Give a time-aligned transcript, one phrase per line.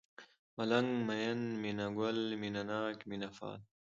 [0.57, 3.59] ملنگ، مين، مينه گل، مينه ناک، مينه پال